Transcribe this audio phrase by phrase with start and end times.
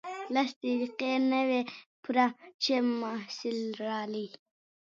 [0.33, 1.61] لس دقیقې نه وې
[2.03, 2.27] پوره
[2.63, 4.27] چې محصل راغی.